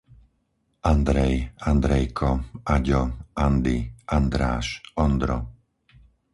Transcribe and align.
Andrej, 0.93 1.33
Andrejko, 1.71 2.29
Aďo, 2.75 3.01
Andy, 3.47 3.77
Andráš, 4.17 4.67
Ondro 5.05 5.37